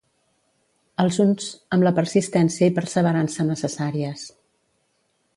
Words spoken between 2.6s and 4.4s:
i perseverança necessàries.